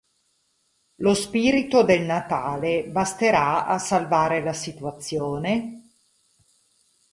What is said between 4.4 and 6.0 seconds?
la situazione?